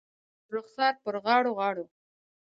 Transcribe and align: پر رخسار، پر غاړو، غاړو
پر 0.47 0.51
رخسار، 0.57 0.93
پر 1.03 1.15
غاړو، 1.23 1.51
غاړو 1.57 1.85